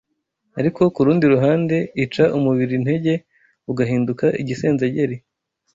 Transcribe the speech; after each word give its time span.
ariko 0.59 0.81
ku 0.93 0.99
rundi 1.05 1.25
ruhande 1.33 1.75
ica 2.03 2.25
umubiri 2.37 2.73
intege 2.79 3.13
ugahinduka 3.71 4.25
igisenzegeri. 4.41 5.15